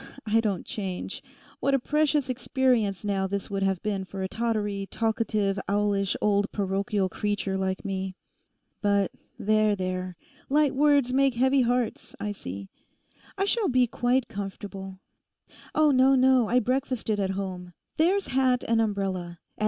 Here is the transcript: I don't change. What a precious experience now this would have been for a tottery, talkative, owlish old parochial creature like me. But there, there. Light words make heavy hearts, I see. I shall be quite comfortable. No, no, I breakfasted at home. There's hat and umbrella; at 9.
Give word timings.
I 0.25 0.39
don't 0.39 0.65
change. 0.65 1.21
What 1.59 1.75
a 1.75 1.79
precious 1.79 2.27
experience 2.27 3.05
now 3.05 3.27
this 3.27 3.51
would 3.51 3.61
have 3.61 3.83
been 3.83 4.03
for 4.03 4.23
a 4.23 4.27
tottery, 4.27 4.87
talkative, 4.89 5.59
owlish 5.69 6.17
old 6.19 6.51
parochial 6.51 7.07
creature 7.07 7.55
like 7.55 7.85
me. 7.85 8.15
But 8.81 9.11
there, 9.37 9.75
there. 9.75 10.17
Light 10.49 10.73
words 10.73 11.13
make 11.13 11.35
heavy 11.35 11.61
hearts, 11.61 12.15
I 12.19 12.31
see. 12.31 12.69
I 13.37 13.45
shall 13.45 13.69
be 13.69 13.85
quite 13.85 14.27
comfortable. 14.27 14.97
No, 15.75 15.91
no, 15.91 16.49
I 16.49 16.57
breakfasted 16.59 17.19
at 17.19 17.29
home. 17.37 17.73
There's 17.97 18.29
hat 18.29 18.63
and 18.67 18.81
umbrella; 18.81 19.37
at 19.55 19.59
9. 19.59 19.59